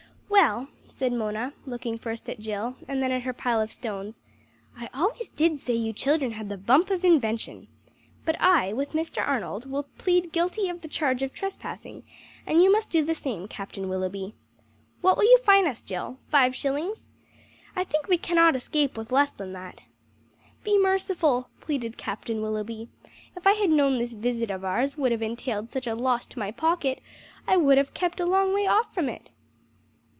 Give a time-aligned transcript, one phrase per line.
[0.33, 4.21] "Well," said Mona, looking first at Jill and then at her pile of stones,
[4.77, 7.67] "I always did say you children had the bump of invention.
[8.23, 9.21] But I, with Mr.
[9.27, 12.03] Arnold, will plead guilty of the charge of trespassing;
[12.47, 14.33] and you must do the same, Captain Willoughby.
[15.01, 16.17] What will you fine us, Jill?
[16.29, 17.09] Five shillings?
[17.75, 19.81] I think we cannot escape with less than that."
[20.63, 22.87] "Be merciful," pleaded Captain Willoughby.
[23.35, 26.39] "If I had known this visit of ours would have entailed such a loss to
[26.39, 27.01] my pocket,
[27.47, 29.29] I would have kept a long way off from it!"